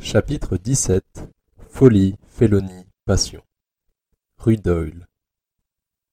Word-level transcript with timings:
Chapitre 0.00 0.56
dix-sept 0.56 1.28
Folie, 1.68 2.16
félonie, 2.28 2.86
passion 3.04 3.42
Rue 4.38 4.56
Doyle 4.56 5.06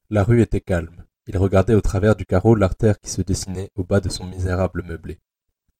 La 0.09 0.23
rue 0.23 0.41
était 0.41 0.59
calme. 0.59 1.05
Il 1.27 1.38
regardait 1.38 1.75
au 1.75 1.81
travers 1.81 2.15
du 2.15 2.25
carreau 2.25 2.55
l'artère 2.55 2.99
qui 2.99 3.09
se 3.09 3.21
dessinait 3.21 3.69
au 3.75 3.83
bas 3.83 4.01
de 4.01 4.09
son 4.09 4.25
misérable 4.25 4.83
meublé. 4.83 5.19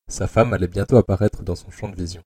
Sa 0.08 0.28
femme 0.28 0.54
allait 0.54 0.68
bientôt 0.68 0.98
apparaître 0.98 1.44
dans 1.44 1.56
son 1.56 1.72
champ 1.72 1.90
de 1.90 1.96
vision. 1.96 2.22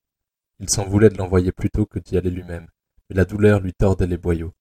Il 0.60 0.70
s'en 0.70 0.86
voulait 0.86 1.10
de 1.10 1.18
l'envoyer 1.18 1.54
plus 1.54 1.70
tôt 1.70 1.86
que 1.86 1.98
d'y 1.98 2.18
aller 2.18 2.30
lui-même, 2.30 2.68
mais 3.10 3.16
la 3.16 3.26
douleur 3.26 3.62
lui 3.62 3.74
tordait 3.74 4.06
les 4.06 4.18
boyaux. 4.18 4.54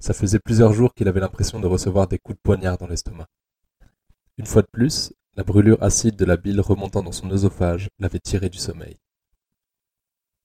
Ça 0.00 0.14
faisait 0.14 0.40
plusieurs 0.40 0.72
jours 0.72 0.94
qu'il 0.94 1.08
avait 1.08 1.20
l'impression 1.20 1.60
de 1.60 1.66
recevoir 1.66 2.08
des 2.08 2.18
coups 2.18 2.38
de 2.38 2.42
poignard 2.42 2.78
dans 2.78 2.88
l'estomac. 2.88 3.28
Une 4.38 4.46
fois 4.46 4.62
de 4.62 4.68
plus, 4.72 5.12
la 5.36 5.44
brûlure 5.44 5.82
acide 5.82 6.16
de 6.16 6.24
la 6.24 6.38
bile 6.38 6.60
remontant 6.60 7.02
dans 7.02 7.12
son 7.12 7.30
œsophage 7.30 7.90
l'avait 7.98 8.18
tiré 8.18 8.48
du 8.48 8.58
sommeil. 8.58 8.98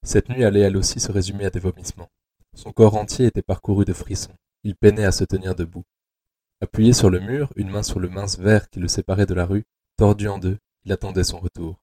Cette 0.04 0.30
nuit 0.30 0.44
allait 0.44 0.62
elle 0.62 0.78
aussi 0.78 1.00
se 1.00 1.12
résumer 1.12 1.46
à 1.46 1.50
des 1.50 1.60
vomissements. 1.60 2.10
Son 2.56 2.72
corps 2.72 2.96
entier 2.96 3.28
était 3.28 3.42
parcouru 3.42 3.86
de 3.86 3.94
frissons. 3.94 4.36
Il 4.64 4.76
peinait 4.76 5.06
à 5.06 5.12
se 5.12 5.24
tenir 5.24 5.56
debout. 5.56 5.86
Appuyé 6.62 6.94
sur 6.94 7.10
le 7.10 7.20
mur, 7.20 7.54
une 7.56 7.70
main 7.70 7.84
sur 7.84 8.00
le 8.00 8.10
mince 8.10 8.38
verre 8.38 8.70
qui 8.70 8.80
le 8.80 8.88
séparait 8.88 9.26
de 9.26 9.34
la 9.34 9.46
rue, 9.46 9.66
tordu 9.98 10.28
en 10.28 10.40
deux, 10.40 10.58
il 10.84 10.92
attendait 10.92 11.24
son 11.24 11.40
retour. 11.40 11.80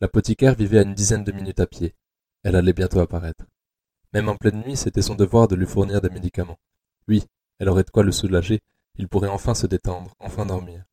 L'apothicaire 0.00 0.54
vivait 0.54 0.80
à 0.80 0.82
une 0.82 0.94
dizaine 0.94 1.24
de 1.24 1.32
minutes 1.32 1.60
à 1.60 1.66
pied. 1.66 1.94
Elle 2.42 2.56
allait 2.56 2.72
bientôt 2.72 3.00
apparaître. 3.00 3.46
Même 4.12 4.28
en 4.28 4.36
pleine 4.36 4.60
nuit, 4.60 4.76
c'était 4.76 5.02
son 5.02 5.14
devoir 5.14 5.48
de 5.48 5.56
lui 5.56 5.66
fournir 5.66 6.00
des 6.00 6.10
médicaments. 6.10 6.58
Oui, 7.08 7.24
elle 7.58 7.68
aurait 7.68 7.84
de 7.84 7.90
quoi 7.90 8.02
le 8.02 8.12
soulager, 8.12 8.60
il 8.96 9.08
pourrait 9.08 9.28
enfin 9.28 9.54
se 9.54 9.66
détendre, 9.66 10.14
enfin 10.20 10.46
dormir. 10.46 10.84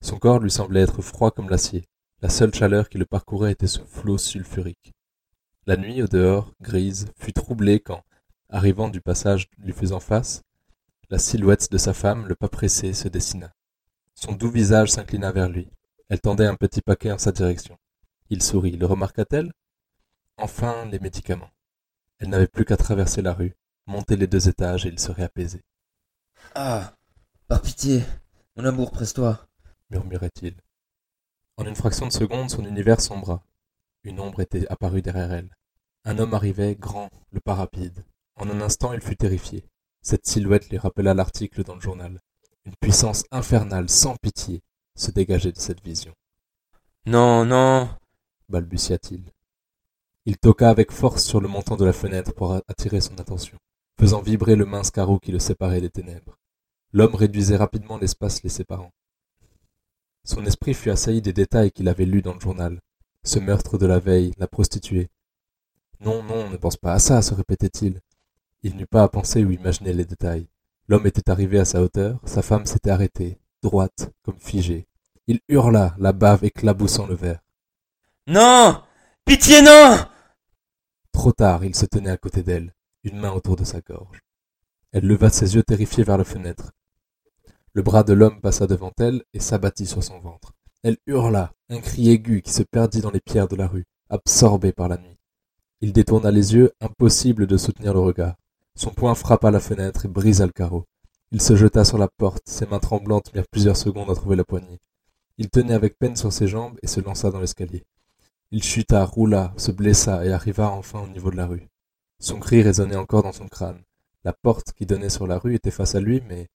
Son 0.00 0.18
corps 0.18 0.38
lui 0.38 0.50
semblait 0.50 0.82
être 0.82 1.02
froid 1.02 1.30
comme 1.30 1.50
l'acier. 1.50 1.84
La 2.20 2.28
seule 2.28 2.54
chaleur 2.54 2.88
qui 2.88 2.98
le 2.98 3.06
parcourait 3.06 3.52
était 3.52 3.66
ce 3.66 3.80
flot 3.80 4.18
sulfurique. 4.18 4.92
La 5.68 5.76
nuit, 5.76 6.02
au 6.02 6.06
dehors, 6.06 6.54
grise, 6.62 7.12
fut 7.18 7.34
troublée 7.34 7.78
quand, 7.78 8.02
arrivant 8.48 8.88
du 8.88 9.02
passage 9.02 9.50
lui 9.58 9.74
faisant 9.74 10.00
face, 10.00 10.42
la 11.10 11.18
silhouette 11.18 11.70
de 11.70 11.76
sa 11.76 11.92
femme, 11.92 12.26
le 12.26 12.34
pas 12.34 12.48
pressé, 12.48 12.94
se 12.94 13.06
dessina. 13.06 13.52
Son 14.14 14.32
doux 14.32 14.50
visage 14.50 14.90
s'inclina 14.92 15.30
vers 15.30 15.50
lui. 15.50 15.68
Elle 16.08 16.22
tendait 16.22 16.46
un 16.46 16.54
petit 16.54 16.80
paquet 16.80 17.12
en 17.12 17.18
sa 17.18 17.32
direction. 17.32 17.76
Il 18.30 18.42
sourit. 18.42 18.78
Le 18.78 18.86
remarqua-t-elle? 18.86 19.52
Enfin, 20.38 20.86
les 20.86 21.00
médicaments. 21.00 21.50
Elle 22.18 22.30
n'avait 22.30 22.46
plus 22.46 22.64
qu'à 22.64 22.78
traverser 22.78 23.20
la 23.20 23.34
rue, 23.34 23.54
monter 23.84 24.16
les 24.16 24.26
deux 24.26 24.48
étages 24.48 24.86
et 24.86 24.88
il 24.88 24.98
serait 24.98 25.24
apaisé. 25.24 25.60
Ah 26.54 26.94
Par 27.46 27.60
pitié 27.60 28.04
Mon 28.56 28.64
amour, 28.64 28.90
presse-toi 28.90 29.46
murmurait-il. 29.90 30.54
En 31.58 31.66
une 31.66 31.76
fraction 31.76 32.06
de 32.06 32.12
seconde, 32.12 32.48
son 32.48 32.64
univers 32.64 33.02
sombra. 33.02 33.44
Une 34.04 34.20
ombre 34.20 34.40
était 34.40 34.66
apparue 34.68 35.02
derrière 35.02 35.32
elle. 35.32 35.56
Un 36.04 36.18
homme 36.18 36.34
arrivait, 36.34 36.74
grand, 36.74 37.10
le 37.30 37.40
pas 37.40 37.54
rapide. 37.54 38.04
En 38.36 38.48
un 38.48 38.60
instant, 38.60 38.92
il 38.92 39.00
fut 39.00 39.16
terrifié. 39.16 39.64
Cette 40.02 40.26
silhouette 40.26 40.70
lui 40.70 40.78
rappela 40.78 41.14
l'article 41.14 41.64
dans 41.64 41.74
le 41.74 41.80
journal. 41.80 42.20
Une 42.64 42.76
puissance 42.80 43.24
infernale, 43.30 43.88
sans 43.88 44.16
pitié, 44.16 44.62
se 44.96 45.10
dégageait 45.10 45.52
de 45.52 45.58
cette 45.58 45.82
vision. 45.82 46.14
Non, 47.06 47.44
non 47.44 47.88
balbutia-t-il. 48.48 49.22
Il 50.24 50.38
toqua 50.38 50.70
avec 50.70 50.90
force 50.90 51.24
sur 51.24 51.40
le 51.40 51.48
montant 51.48 51.76
de 51.76 51.84
la 51.84 51.92
fenêtre 51.92 52.32
pour 52.34 52.54
attirer 52.68 53.00
son 53.00 53.18
attention, 53.18 53.58
faisant 53.98 54.22
vibrer 54.22 54.56
le 54.56 54.66
mince 54.66 54.90
carreau 54.90 55.18
qui 55.18 55.32
le 55.32 55.38
séparait 55.38 55.80
des 55.80 55.90
ténèbres. 55.90 56.38
L'homme 56.92 57.14
réduisait 57.14 57.56
rapidement 57.56 57.98
l'espace 57.98 58.42
les 58.42 58.48
séparant. 58.48 58.90
Son 60.24 60.44
esprit 60.44 60.74
fut 60.74 60.90
assailli 60.90 61.22
des 61.22 61.32
détails 61.32 61.72
qu'il 61.72 61.88
avait 61.88 62.04
lus 62.04 62.22
dans 62.22 62.34
le 62.34 62.40
journal. 62.40 62.80
Ce 63.28 63.38
meurtre 63.38 63.76
de 63.76 63.84
la 63.84 63.98
veille, 63.98 64.32
la 64.38 64.46
prostituée, 64.46 65.10
non, 66.00 66.22
non, 66.22 66.48
ne 66.48 66.56
pense 66.56 66.78
pas 66.78 66.94
à 66.94 66.98
ça, 66.98 67.20
se 67.20 67.34
répétait-il. 67.34 68.00
Il, 68.62 68.74
n'eut 68.74 68.86
pas 68.86 69.02
à 69.02 69.08
penser 69.08 69.44
ou 69.44 69.50
imaginer 69.50 69.92
les 69.92 70.06
détails. 70.06 70.48
L'homme 70.88 71.06
était 71.06 71.28
arrivé 71.28 71.58
à 71.58 71.66
sa 71.66 71.82
hauteur, 71.82 72.20
sa 72.24 72.40
femme 72.40 72.64
s'était 72.64 72.88
arrêtée, 72.88 73.38
droite, 73.62 74.10
comme 74.22 74.40
figée. 74.40 74.88
Il 75.26 75.40
hurla, 75.46 75.94
la 75.98 76.14
bave 76.14 76.42
éclaboussant 76.42 77.06
le 77.06 77.16
verre. 77.16 77.40
Non 78.26 78.82
Pitié, 79.26 79.60
non 79.60 79.98
Trop 81.12 81.32
tard, 81.32 81.66
il 81.66 81.74
se 81.74 81.84
tenait 81.84 82.08
à 82.08 82.16
côté 82.16 82.42
d'elle, 82.42 82.74
une 83.04 83.18
main 83.18 83.32
autour 83.32 83.56
de 83.56 83.64
sa 83.64 83.82
gorge. 83.82 84.22
Elle 84.90 85.06
leva 85.06 85.28
ses 85.28 85.54
yeux 85.54 85.64
terrifiés 85.64 86.02
vers 86.02 86.16
la 86.16 86.24
fenêtre. 86.24 86.72
Le 87.74 87.82
bras 87.82 88.04
de 88.04 88.14
l'homme 88.14 88.40
passa 88.40 88.66
devant 88.66 88.92
elle 88.98 89.22
et 89.34 89.40
s'abattit 89.40 89.84
sur 89.84 90.02
son 90.02 90.18
ventre. 90.18 90.54
Elle 90.84 90.98
hurla, 91.06 91.52
un 91.70 91.80
cri 91.80 92.08
aigu 92.10 92.40
qui 92.40 92.52
se 92.52 92.62
perdit 92.62 93.00
dans 93.00 93.10
les 93.10 93.20
pierres 93.20 93.48
de 93.48 93.56
la 93.56 93.66
rue, 93.66 93.84
absorbé 94.10 94.72
par 94.72 94.88
la 94.88 94.96
nuit. 94.96 95.18
Il 95.80 95.92
détourna 95.92 96.30
les 96.30 96.54
yeux, 96.54 96.72
impossible 96.80 97.46
de 97.46 97.56
soutenir 97.56 97.94
le 97.94 98.00
regard. 98.00 98.36
Son 98.76 98.90
poing 98.90 99.16
frappa 99.16 99.50
la 99.50 99.58
fenêtre 99.58 100.04
et 100.04 100.08
brisa 100.08 100.46
le 100.46 100.52
carreau. 100.52 100.84
Il 101.32 101.42
se 101.42 101.56
jeta 101.56 101.84
sur 101.84 101.98
la 101.98 102.08
porte, 102.08 102.42
ses 102.48 102.66
mains 102.66 102.78
tremblantes 102.78 103.34
mirent 103.34 103.48
plusieurs 103.50 103.76
secondes 103.76 104.10
à 104.10 104.14
trouver 104.14 104.36
la 104.36 104.44
poignée. 104.44 104.80
Il 105.36 105.50
tenait 105.50 105.74
avec 105.74 105.98
peine 105.98 106.16
sur 106.16 106.32
ses 106.32 106.46
jambes 106.46 106.78
et 106.82 106.86
se 106.86 107.00
lança 107.00 107.30
dans 107.30 107.40
l'escalier. 107.40 107.84
Il 108.50 108.62
chuta, 108.62 109.04
roula, 109.04 109.52
se 109.56 109.72
blessa 109.72 110.24
et 110.24 110.32
arriva 110.32 110.70
enfin 110.70 111.00
au 111.00 111.08
niveau 111.08 111.30
de 111.30 111.36
la 111.36 111.46
rue. 111.46 111.68
Son 112.20 112.38
cri 112.38 112.62
résonnait 112.62 112.96
encore 112.96 113.24
dans 113.24 113.32
son 113.32 113.48
crâne. 113.48 113.82
La 114.24 114.32
porte 114.32 114.72
qui 114.72 114.86
donnait 114.86 115.10
sur 115.10 115.26
la 115.26 115.38
rue 115.38 115.54
était 115.54 115.70
face 115.70 115.94
à 115.96 116.00
lui, 116.00 116.22
mais 116.28 116.48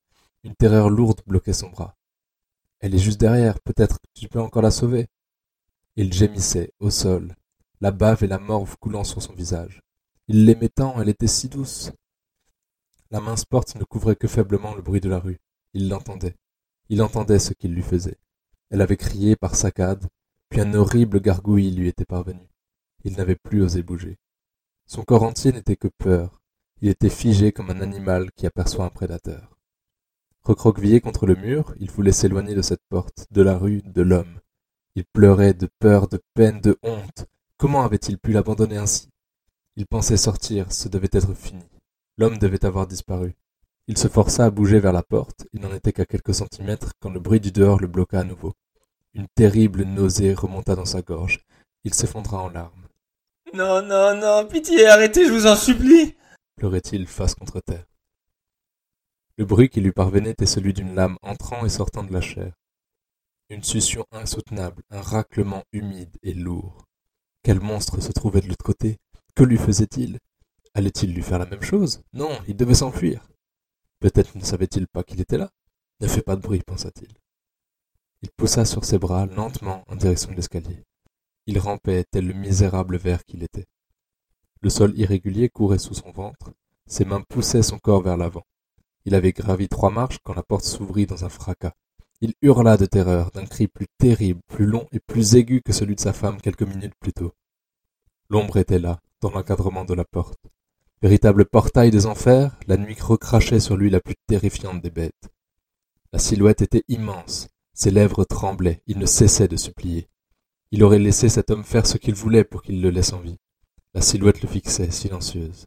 une 0.44 0.56
terreur 0.56 0.90
lourde 0.90 1.22
bloquait 1.28 1.54
son 1.54 1.70
bras. 1.70 1.96
Elle 2.84 2.96
est 2.96 3.00
juste 3.00 3.22
derrière, 3.22 3.62
peut-être 3.62 3.98
tu 4.14 4.28
peux 4.28 4.42
encore 4.42 4.62
la 4.62 4.70
sauver. 4.70 5.08
Il 5.96 6.12
gémissait, 6.12 6.74
au 6.82 6.90
sol, 6.90 7.34
la 7.80 7.92
bave 7.92 8.26
et 8.26 8.28
la 8.28 8.40
morve 8.40 8.76
coulant 8.78 9.06
sur 9.06 9.24
son 9.24 9.32
visage. 9.32 9.80
Il 10.28 10.44
l'aimait 10.44 10.68
tant, 10.68 11.02
elle 11.02 11.08
était 11.08 11.28
si 11.28 11.48
douce. 11.48 11.94
La 13.10 13.22
mince 13.22 13.46
porte 13.46 13.76
ne 13.76 13.86
couvrait 13.86 14.18
que 14.18 14.28
faiblement 14.28 14.76
le 14.76 14.82
bruit 14.82 15.00
de 15.00 15.08
la 15.08 15.20
rue. 15.20 15.40
Il 15.72 15.88
l'entendait. 15.88 16.36
Il 16.90 17.02
entendait 17.02 17.40
ce 17.40 17.54
qu'il 17.54 17.74
lui 17.74 17.84
faisait. 17.84 18.20
Elle 18.70 18.82
avait 18.82 18.98
crié 18.98 19.38
par 19.38 19.56
saccades, 19.56 20.10
puis 20.50 20.60
un 20.60 20.74
horrible 20.74 21.22
gargouille 21.22 21.72
lui 21.72 21.88
était 21.88 22.04
parvenu. 22.04 22.50
Il 23.06 23.14
n'avait 23.16 23.38
plus 23.38 23.64
osé 23.64 23.82
bouger. 23.82 24.18
Son 24.88 25.04
corps 25.04 25.24
entier 25.24 25.54
n'était 25.54 25.78
que 25.78 25.88
peur. 25.88 26.42
Il 26.82 26.90
était 26.90 27.10
figé 27.10 27.54
comme 27.54 27.70
un 27.70 27.80
animal 27.80 28.30
qui 28.34 28.46
aperçoit 28.46 28.84
un 28.84 28.90
prédateur. 28.90 29.53
Recroquevillé 30.44 31.02
contre 31.02 31.26
le 31.26 31.36
mur, 31.36 31.74
il 31.80 31.90
voulait 31.90 32.12
s'éloigner 32.12 32.56
de 32.56 32.62
cette 32.62 32.84
porte, 32.90 33.28
de 33.32 33.42
la 33.42 33.58
rue, 33.58 33.82
de 33.86 34.02
l'homme. 34.02 34.40
Il 34.96 35.06
pleurait 35.06 35.54
de 35.54 35.70
peur, 35.80 36.08
de 36.08 36.20
peine, 36.34 36.60
de 36.62 36.78
honte. 36.84 37.26
Comment 37.58 37.84
avait-il 37.84 38.18
pu 38.18 38.32
l'abandonner 38.32 38.78
ainsi? 38.78 39.10
Il 39.76 39.88
pensait 39.88 40.18
sortir, 40.18 40.72
ce 40.72 40.90
devait 40.90 41.10
être 41.12 41.34
fini. 41.34 41.64
L'homme 42.18 42.38
devait 42.38 42.66
avoir 42.66 42.88
disparu. 42.88 43.36
Il 43.88 43.98
se 43.98 44.08
força 44.08 44.46
à 44.46 44.50
bouger 44.50 44.80
vers 44.80 44.94
la 44.94 45.04
porte, 45.04 45.48
il 45.54 45.62
n'en 45.62 45.74
était 45.74 45.94
qu'à 45.94 46.06
quelques 46.06 46.36
centimètres 46.36 46.92
quand 47.00 47.10
le 47.10 47.20
bruit 47.20 47.40
du 47.40 47.52
dehors 47.52 47.80
le 47.80 47.88
bloqua 47.88 48.20
à 48.20 48.24
nouveau. 48.24 48.54
Une 49.14 49.28
terrible 49.36 49.84
nausée 49.84 50.34
remonta 50.34 50.76
dans 50.76 50.86
sa 50.86 51.02
gorge. 51.02 51.40
Il 51.84 51.94
s'effondra 51.94 52.42
en 52.42 52.50
larmes. 52.50 52.88
Non, 53.54 53.82
non, 53.82 54.16
non, 54.16 54.48
pitié, 54.48 54.88
arrêtez, 54.88 55.26
je 55.26 55.32
vous 55.32 55.48
en 55.48 55.56
supplie 55.56 56.16
pleurait-il 56.64 57.08
face 57.08 57.36
contre 57.36 57.60
terre. 57.60 57.84
Le 59.38 59.46
bruit 59.46 59.70
qui 59.70 59.82
lui 59.82 59.92
parvenait 59.92 60.32
était 60.32 60.46
celui 60.46 60.74
d'une 60.74 60.94
lame 60.94 61.18
entrant 61.24 61.66
et 61.66 61.70
sortant 61.70 62.04
de 62.04 62.14
la 62.14 62.22
chair. 62.22 62.54
Une 63.50 63.64
succion 63.64 64.06
insoutenable, 64.12 64.84
un 64.92 65.02
raclement 65.02 65.64
humide 65.72 66.16
et 66.22 66.36
lourd. 66.36 66.86
Quel 67.42 67.60
monstre 67.60 68.00
se 68.00 68.12
trouvait 68.12 68.42
de 68.42 68.48
l'autre 68.48 68.64
côté? 68.64 69.00
Que 69.36 69.44
lui 69.44 69.58
faisait-il? 69.58 70.20
Allait-il 70.76 71.14
lui 71.14 71.24
faire 71.24 71.40
la 71.40 71.48
même 71.48 71.64
chose? 71.64 72.04
Non, 72.14 72.30
il 72.48 72.56
devait 72.56 72.76
s'enfuir. 72.76 73.28
Peut-être 74.00 74.36
ne 74.38 74.44
savait-il 74.44 74.88
pas 74.88 75.04
qu'il 75.04 75.20
était 75.20 75.40
là 75.40 75.50
Ne 76.00 76.08
fais 76.08 76.22
pas 76.22 76.36
de 76.36 76.42
bruit, 76.42 76.62
pensa-t-il. 76.62 77.14
Il 78.22 78.30
poussa 78.32 78.66
sur 78.66 78.86
ses 78.86 79.00
bras 79.00 79.26
lentement 79.26 79.84
en 79.88 79.96
direction 79.96 80.32
de 80.32 80.36
l'escalier. 80.36 80.84
Il 81.48 81.58
rampait 81.58 82.06
tel 82.06 82.28
le 82.28 82.34
misérable 82.34 82.98
ver 82.98 83.26
qu'il 83.26 83.44
était. 83.44 83.66
Le 84.62 84.70
sol 84.70 84.98
irrégulier 84.98 85.50
courait 85.50 85.80
sous 85.80 85.96
son 85.96 86.12
ventre, 86.12 86.54
ses 86.86 87.04
mains 87.04 87.22
poussaient 87.22 87.64
son 87.64 87.80
corps 87.80 88.02
vers 88.02 88.16
l'avant. 88.16 88.46
Il 89.06 89.16
avait 89.16 89.34
gravi 89.34 89.68
trois 89.68 89.90
marches 89.90 90.20
quand 90.24 90.34
la 90.34 90.44
porte 90.44 90.66
s'ouvrit 90.66 91.06
dans 91.06 91.26
un 91.26 91.30
fracas. 91.30 91.74
Il 92.22 92.34
hurla 92.42 92.78
de 92.78 92.86
terreur, 92.86 93.32
d'un 93.32 93.46
cri 93.46 93.68
plus 93.68 93.88
terrible, 93.98 94.40
plus 94.48 94.66
long 94.66 94.88
et 94.92 95.00
plus 95.00 95.36
aigu 95.36 95.62
que 95.62 95.74
celui 95.74 95.96
de 95.96 96.00
sa 96.00 96.14
femme 96.14 96.40
quelques 96.40 96.64
minutes 96.64 96.96
plus 97.00 97.14
tôt. 97.14 97.34
L'ombre 98.30 98.58
était 98.58 98.80
là, 98.80 99.00
dans 99.20 99.32
l'encadrement 99.32 99.84
de 99.84 99.94
la 99.94 100.06
porte. 100.06 100.40
Véritable 101.02 101.46
portail 101.46 101.92
des 101.92 102.06
enfers, 102.06 102.58
la 102.68 102.78
nuit 102.78 102.96
recrachait 103.00 103.60
sur 103.60 103.76
lui 103.76 103.90
la 103.90 104.00
plus 104.00 104.16
terrifiante 104.26 104.82
des 104.82 104.90
bêtes. 104.90 105.30
La 106.14 106.20
silhouette 106.20 106.62
était 106.62 106.86
immense, 106.88 107.50
ses 107.74 107.92
lèvres 107.92 108.24
tremblaient, 108.24 108.82
il 108.88 109.00
ne 109.00 109.06
cessait 109.06 109.48
de 109.50 109.58
supplier. 109.58 110.08
Il 110.72 110.84
aurait 110.84 111.00
laissé 111.00 111.28
cet 111.28 111.52
homme 111.52 111.64
faire 111.64 111.86
ce 111.86 111.98
qu'il 111.98 112.16
voulait 112.16 112.44
pour 112.44 112.62
qu'il 112.62 112.82
le 112.82 112.90
laisse 112.90 113.14
en 113.14 113.20
vie. 113.20 113.38
La 113.94 114.02
silhouette 114.02 114.42
le 114.42 114.48
fixait, 114.48 114.92
silencieuse. 114.92 115.66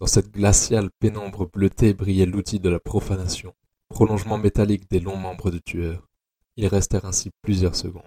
Dans 0.00 0.06
cette 0.06 0.30
glaciale 0.30 0.90
pénombre 1.00 1.46
bleutée 1.50 1.92
brillait 1.94 2.26
l'outil 2.26 2.60
de 2.60 2.68
la 2.68 2.78
profanation, 2.78 3.54
prolongement 3.88 4.38
métallique 4.38 4.88
des 4.90 5.00
longs 5.00 5.16
membres 5.16 5.50
de 5.50 5.58
tueur. 5.58 6.08
Ils 6.56 6.66
restèrent 6.68 7.04
ainsi 7.04 7.30
plusieurs 7.42 7.74
secondes. 7.74 8.02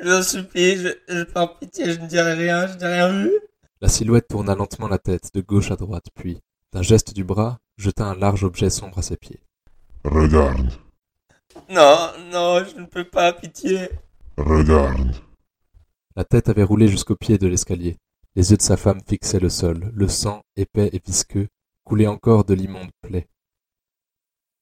Je 0.00 0.22
supplie, 0.22 0.76
je, 0.76 0.88
je 1.08 1.22
par 1.22 1.58
pitié, 1.58 1.92
je 1.92 2.00
ne 2.00 2.06
dirai 2.06 2.34
rien, 2.34 2.66
je 2.66 2.76
n'ai 2.78 2.86
rien 2.86 3.22
vu. 3.22 3.32
La 3.80 3.88
silhouette 3.88 4.28
tourna 4.28 4.54
lentement 4.56 4.88
la 4.88 4.98
tête 4.98 5.32
de 5.34 5.40
gauche 5.40 5.70
à 5.70 5.76
droite, 5.76 6.06
puis, 6.14 6.40
d'un 6.72 6.82
geste 6.82 7.14
du 7.14 7.22
bras, 7.24 7.60
jeta 7.78 8.04
un 8.06 8.16
large 8.16 8.42
objet 8.44 8.70
sombre 8.70 8.98
à 8.98 9.02
ses 9.02 9.16
pieds. 9.16 9.40
Regarde, 10.04 10.72
Non, 11.68 12.10
non, 12.32 12.64
je 12.64 12.80
ne 12.80 12.86
peux 12.86 13.04
pas, 13.08 13.32
pitié. 13.32 13.88
regarde. 14.36 15.14
La 16.16 16.24
tête 16.24 16.48
avait 16.48 16.64
roulé 16.64 16.88
jusqu'au 16.88 17.14
pied 17.14 17.38
de 17.38 17.46
l'escalier. 17.46 17.96
Les 18.36 18.52
yeux 18.52 18.56
de 18.56 18.62
sa 18.62 18.76
femme 18.76 19.00
fixaient 19.06 19.40
le 19.40 19.48
sol. 19.48 19.90
Le 19.92 20.06
sang, 20.06 20.42
épais 20.56 20.90
et 20.92 21.02
visqueux, 21.04 21.48
coulait 21.84 22.06
encore 22.06 22.44
de 22.44 22.54
l'immonde 22.54 22.92
plaie. 23.02 23.28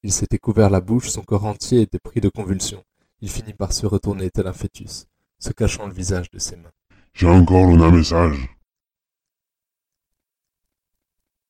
Il 0.03 0.13
s'était 0.13 0.39
couvert 0.39 0.71
la 0.71 0.81
bouche, 0.81 1.11
son 1.11 1.23
corps 1.23 1.45
entier 1.45 1.83
était 1.83 1.99
pris 1.99 2.21
de 2.21 2.29
convulsions. 2.29 2.85
Il 3.21 3.31
finit 3.31 3.53
par 3.53 3.73
se 3.73 3.85
retourner 3.85 4.31
tel 4.31 4.47
un 4.47 4.53
fœtus, 4.53 5.07
se 5.39 5.51
cachant 5.51 5.87
le 5.87 5.93
visage 5.93 6.31
de 6.31 6.39
ses 6.39 6.57
mains. 6.57 6.73
J'ai 7.13 7.29
encore 7.29 7.67
un 7.67 7.91
message. 7.91 8.49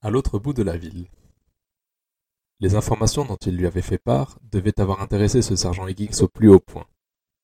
À 0.00 0.10
l'autre 0.10 0.38
bout 0.38 0.54
de 0.54 0.62
la 0.62 0.76
ville. 0.76 1.08
Les 2.60 2.74
informations 2.74 3.24
dont 3.24 3.36
il 3.36 3.56
lui 3.56 3.66
avait 3.66 3.82
fait 3.82 3.98
part 3.98 4.38
devaient 4.42 4.80
avoir 4.80 5.02
intéressé 5.02 5.42
ce 5.42 5.54
sergent 5.54 5.86
Higgins 5.86 6.22
au 6.22 6.28
plus 6.28 6.48
haut 6.48 6.58
point. 6.58 6.86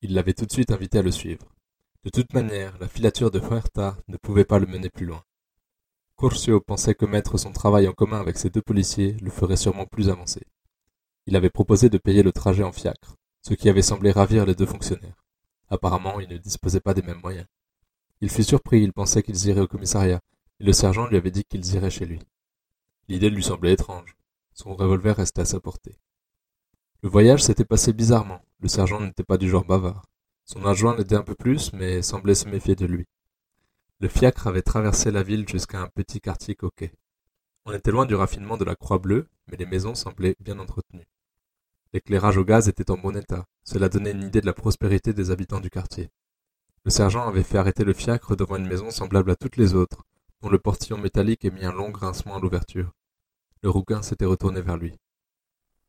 Il 0.00 0.14
l'avait 0.14 0.34
tout 0.34 0.46
de 0.46 0.52
suite 0.52 0.72
invité 0.72 0.98
à 0.98 1.02
le 1.02 1.12
suivre. 1.12 1.53
De 2.04 2.10
toute 2.10 2.34
manière, 2.34 2.76
la 2.80 2.88
filature 2.88 3.30
de 3.30 3.40
Huerta 3.40 3.96
ne 4.08 4.18
pouvait 4.18 4.44
pas 4.44 4.58
le 4.58 4.66
mener 4.66 4.90
plus 4.90 5.06
loin. 5.06 5.24
Curcio 6.18 6.60
pensait 6.60 6.94
que 6.94 7.06
mettre 7.06 7.38
son 7.38 7.50
travail 7.50 7.88
en 7.88 7.94
commun 7.94 8.20
avec 8.20 8.36
ses 8.36 8.50
deux 8.50 8.60
policiers 8.60 9.16
le 9.22 9.30
ferait 9.30 9.56
sûrement 9.56 9.86
plus 9.86 10.10
avancer. 10.10 10.42
Il 11.26 11.34
avait 11.34 11.48
proposé 11.48 11.88
de 11.88 11.96
payer 11.96 12.22
le 12.22 12.30
trajet 12.30 12.62
en 12.62 12.72
fiacre, 12.72 13.16
ce 13.40 13.54
qui 13.54 13.70
avait 13.70 13.80
semblé 13.80 14.10
ravir 14.10 14.44
les 14.44 14.54
deux 14.54 14.66
fonctionnaires. 14.66 15.24
Apparemment, 15.70 16.20
ils 16.20 16.28
ne 16.28 16.36
disposaient 16.36 16.80
pas 16.80 16.92
des 16.92 17.00
mêmes 17.00 17.22
moyens. 17.22 17.46
Il 18.20 18.28
fut 18.28 18.44
surpris, 18.44 18.82
il 18.82 18.92
pensait 18.92 19.22
qu'ils 19.22 19.46
iraient 19.46 19.62
au 19.62 19.66
commissariat, 19.66 20.20
et 20.60 20.64
le 20.64 20.74
sergent 20.74 21.06
lui 21.06 21.16
avait 21.16 21.30
dit 21.30 21.44
qu'ils 21.44 21.74
iraient 21.74 21.88
chez 21.88 22.04
lui. 22.04 22.20
L'idée 23.08 23.30
lui 23.30 23.42
semblait 23.42 23.72
étrange. 23.72 24.14
Son 24.52 24.74
revolver 24.74 25.16
restait 25.16 25.40
à 25.40 25.46
sa 25.46 25.58
portée. 25.58 25.96
Le 27.02 27.08
voyage 27.08 27.42
s'était 27.42 27.64
passé 27.64 27.94
bizarrement. 27.94 28.42
Le 28.60 28.68
sergent 28.68 29.00
n'était 29.00 29.24
pas 29.24 29.38
du 29.38 29.48
genre 29.48 29.64
bavard. 29.64 30.04
Son 30.44 30.64
adjoint 30.66 30.96
l'était 30.96 31.16
un 31.16 31.22
peu 31.22 31.34
plus, 31.34 31.72
mais 31.72 32.02
semblait 32.02 32.34
se 32.34 32.48
méfier 32.48 32.76
de 32.76 32.86
lui. 32.86 33.06
Le 34.00 34.08
fiacre 34.08 34.46
avait 34.46 34.62
traversé 34.62 35.10
la 35.10 35.22
ville 35.22 35.48
jusqu'à 35.48 35.80
un 35.80 35.88
petit 35.88 36.20
quartier 36.20 36.54
coquet. 36.54 36.92
On 37.64 37.72
était 37.72 37.90
loin 37.90 38.04
du 38.04 38.14
raffinement 38.14 38.58
de 38.58 38.64
la 38.64 38.76
Croix 38.76 38.98
Bleue, 38.98 39.26
mais 39.46 39.56
les 39.56 39.64
maisons 39.64 39.94
semblaient 39.94 40.36
bien 40.40 40.58
entretenues. 40.58 41.08
L'éclairage 41.94 42.36
au 42.36 42.44
gaz 42.44 42.68
était 42.68 42.90
en 42.90 42.98
bon 42.98 43.16
état. 43.16 43.46
Cela 43.62 43.88
donnait 43.88 44.10
une 44.10 44.24
idée 44.24 44.42
de 44.42 44.46
la 44.46 44.52
prospérité 44.52 45.14
des 45.14 45.30
habitants 45.30 45.60
du 45.60 45.70
quartier. 45.70 46.10
Le 46.84 46.90
sergent 46.90 47.26
avait 47.26 47.42
fait 47.42 47.56
arrêter 47.56 47.84
le 47.84 47.94
fiacre 47.94 48.36
devant 48.36 48.56
une 48.56 48.66
maison 48.66 48.90
semblable 48.90 49.30
à 49.30 49.36
toutes 49.36 49.56
les 49.56 49.74
autres, 49.74 50.04
dont 50.42 50.50
le 50.50 50.58
portillon 50.58 50.98
métallique 50.98 51.46
émit 51.46 51.64
un 51.64 51.72
long 51.72 51.88
grincement 51.88 52.36
à 52.36 52.40
l'ouverture. 52.40 52.92
Le 53.62 53.70
rouquin 53.70 54.02
s'était 54.02 54.26
retourné 54.26 54.60
vers 54.60 54.76
lui. 54.76 54.92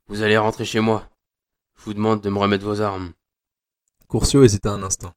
Vous 0.07 0.21
allez 0.21 0.37
rentrer 0.37 0.63
chez 0.63 0.79
moi. 0.79 1.09
Je 1.77 1.83
vous 1.83 1.93
demande 1.93 2.21
de 2.21 2.29
me 2.29 2.37
remettre 2.37 2.63
vos 2.63 2.79
armes. 2.79 3.11
Curcio 4.07 4.43
hésita 4.43 4.71
un 4.71 4.83
instant. 4.83 5.13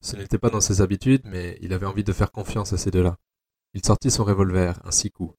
Ce 0.00 0.16
n'était 0.16 0.38
pas 0.38 0.50
dans 0.50 0.60
ses 0.60 0.80
habitudes, 0.80 1.22
mais 1.24 1.56
il 1.60 1.72
avait 1.72 1.86
envie 1.86 2.04
de 2.04 2.12
faire 2.12 2.32
confiance 2.32 2.72
à 2.72 2.76
ces 2.76 2.90
deux-là. 2.90 3.18
Il 3.72 3.84
sortit 3.84 4.10
son 4.10 4.24
revolver, 4.24 4.80
un 4.84 4.90
six 4.90 5.10
coups. 5.10 5.34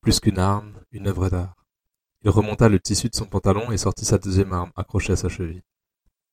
Plus 0.00 0.18
qu'une 0.18 0.38
arme, 0.38 0.80
une 0.90 1.06
œuvre 1.06 1.28
d'art. 1.28 1.64
Il 2.22 2.30
remonta 2.30 2.68
le 2.68 2.80
tissu 2.80 3.08
de 3.08 3.14
son 3.14 3.26
pantalon 3.26 3.70
et 3.70 3.78
sortit 3.78 4.04
sa 4.04 4.18
deuxième 4.18 4.52
arme, 4.52 4.72
accrochée 4.74 5.12
à 5.12 5.16
sa 5.16 5.28
cheville. 5.28 5.62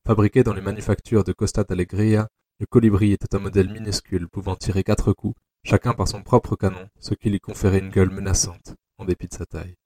Fabriqué 0.06 0.42
dans 0.42 0.54
les 0.54 0.60
manufactures 0.60 1.24
de 1.24 1.32
Costa 1.32 1.62
d'Alegria, 1.62 2.28
le 2.58 2.66
colibri 2.66 3.12
était 3.12 3.34
un 3.36 3.40
modèle 3.40 3.70
minuscule 3.70 4.28
pouvant 4.28 4.56
tirer 4.56 4.82
quatre 4.82 5.12
coups, 5.12 5.38
chacun 5.62 5.94
par 5.94 6.08
son 6.08 6.22
propre 6.22 6.56
canon, 6.56 6.88
ce 6.98 7.14
qui 7.14 7.30
lui 7.30 7.40
conférait 7.40 7.78
une 7.78 7.90
gueule 7.90 8.10
menaçante, 8.10 8.74
en 8.98 9.04
dépit 9.04 9.28
de 9.28 9.34
sa 9.34 9.46
taille. 9.46 9.76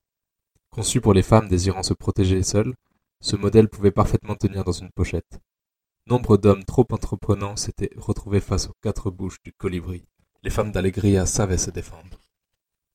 Conçu 0.71 1.01
pour 1.01 1.15
les 1.15 1.23
femmes 1.23 1.49
désirant 1.49 1.83
se 1.83 1.95
protéger 1.95 2.43
seules, 2.43 2.75
ce 3.21 3.37
modèle 3.37 3.69
pouvait 3.69 3.91
parfaitement 3.91 4.35
tenir 4.35 4.65
dans 4.65 4.73
une 4.73 4.91
pochette. 4.91 5.41
Nombre 6.07 6.37
d'hommes 6.37 6.65
trop 6.65 6.87
entreprenants 6.91 7.57
s'étaient 7.57 7.91
retrouvés 7.97 8.41
face 8.41 8.69
aux 8.69 8.75
quatre 8.83 9.11
bouches 9.11 9.43
du 9.43 9.55
colibri. 9.55 10.05
Les 10.43 10.51
femmes 10.51 10.71
d'Allegria 10.71 11.25
savaient 11.25 11.57
se 11.57 11.71
défendre. 11.71 12.21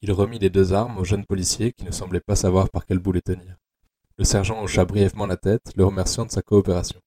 Il 0.01 0.11
remit 0.11 0.37
les 0.37 0.51
deux 0.51 0.73
armes 0.73 0.99
au 0.99 1.03
jeune 1.03 1.25
policier 1.25 1.73
qui 1.73 1.85
ne 1.85 1.91
semblait 1.91 2.19
pas 2.19 2.35
savoir 2.35 2.69
par 2.69 2.85
quel 2.85 2.99
bout 2.99 3.11
les 3.11 3.23
tenir. 3.23 3.57
Le 4.17 4.25
sergent 4.25 4.61
hocha 4.61 4.85
brièvement 4.85 5.25
la 5.25 5.37
tête, 5.37 5.71
le 5.75 5.85
remerciant 5.85 6.25
de 6.25 6.31
sa 6.31 6.43
coopération. 6.43 7.01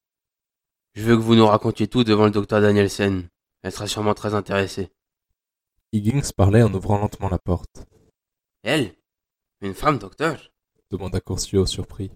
Je 0.94 1.04
veux 1.04 1.16
que 1.16 1.22
vous 1.22 1.37
nous 1.37 1.46
racontiez 1.46 1.87
tout 1.87 2.02
devant 2.02 2.25
le 2.25 2.32
docteur 2.32 2.60
Danielsen. 2.60 3.28
Elle 3.62 3.72
sera 3.72 3.87
sûrement 3.87 4.14
très 4.14 4.34
intéressée. 4.34 4.90
Higgins 5.93 6.32
parlait 6.37 6.64
en 6.64 6.75
ouvrant 6.75 6.99
lentement 6.99 7.28
la 7.28 7.38
porte. 7.38 7.87
Elle? 8.64 8.96
Une 9.60 9.75
femme, 9.75 9.99
docteur? 9.99 10.50
demanda 10.90 11.20
Curcio 11.20 11.64
surpris. 11.64 12.10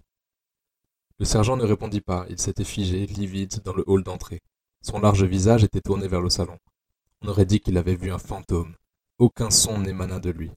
Le 1.19 1.25
sergent 1.25 1.57
ne 1.57 1.63
répondit 1.63 2.01
pas, 2.01 2.25
il 2.29 2.39
s'était 2.39 2.63
figé, 2.63 3.05
livide, 3.07 3.61
dans 3.63 3.73
le 3.73 3.83
hall 3.87 4.03
d'entrée. 4.03 4.41
Son 4.81 4.99
large 4.99 5.23
visage 5.23 5.63
était 5.63 5.81
tourné 5.81 6.07
vers 6.07 6.21
le 6.21 6.29
salon. 6.29 6.57
On 7.21 7.27
aurait 7.27 7.45
dit 7.45 7.59
qu'il 7.59 7.77
avait 7.77 7.95
vu 7.95 8.11
un 8.11 8.19
fantôme. 8.19 8.75
Aucun 9.17 9.49
son 9.49 9.79
n'émana 9.79 10.19
de 10.19 10.29
lui. 10.29 10.51